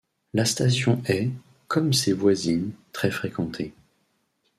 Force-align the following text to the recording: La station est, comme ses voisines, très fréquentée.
La 0.33 0.45
station 0.45 0.99
est, 1.05 1.29
comme 1.67 1.93
ses 1.93 2.11
voisines, 2.13 2.71
très 2.91 3.11
fréquentée. 3.11 3.71